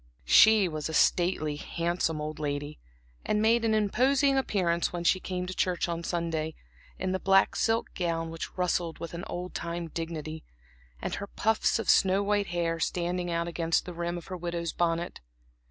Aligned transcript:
She 0.25 0.67
was 0.67 0.89
a 0.89 0.95
stately, 0.95 1.57
handsome 1.57 2.19
old 2.21 2.39
lady, 2.39 2.79
and 3.23 3.39
made 3.39 3.63
an 3.63 3.75
imposing 3.75 4.35
appearance 4.35 4.91
when 4.91 5.03
she 5.03 5.19
came 5.19 5.41
into 5.43 5.53
church 5.53 5.87
on 5.87 6.03
Sunday, 6.03 6.55
in 6.97 7.11
the 7.11 7.19
black 7.19 7.55
silk 7.55 7.93
gown 7.93 8.31
which 8.31 8.57
rustled 8.57 8.97
with 8.97 9.13
an 9.13 9.23
old 9.27 9.53
time 9.53 9.89
dignity, 9.89 10.43
and 11.03 11.13
her 11.13 11.27
puffs 11.27 11.77
of 11.77 11.87
snow 11.87 12.23
white 12.23 12.47
hair 12.47 12.79
standing 12.79 13.29
out 13.29 13.47
against 13.47 13.85
the 13.85 13.93
rim 13.93 14.17
of 14.17 14.25
her 14.25 14.37
widow's 14.37 14.73
bonnet. 14.73 15.21